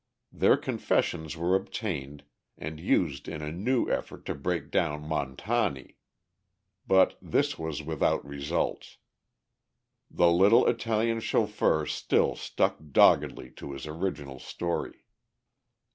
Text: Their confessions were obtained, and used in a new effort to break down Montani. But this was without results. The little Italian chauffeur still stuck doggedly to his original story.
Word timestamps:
Their 0.31 0.57
confessions 0.57 1.37
were 1.37 1.55
obtained, 1.55 2.23
and 2.57 2.79
used 2.79 3.27
in 3.27 3.43
a 3.43 3.51
new 3.51 3.87
effort 3.87 4.25
to 4.25 4.33
break 4.33 4.71
down 4.71 5.03
Montani. 5.03 5.97
But 6.87 7.19
this 7.21 7.59
was 7.59 7.83
without 7.83 8.25
results. 8.25 8.97
The 10.09 10.31
little 10.31 10.65
Italian 10.65 11.19
chauffeur 11.19 11.85
still 11.85 12.35
stuck 12.35 12.79
doggedly 12.91 13.51
to 13.57 13.73
his 13.73 13.85
original 13.85 14.39
story. 14.39 15.05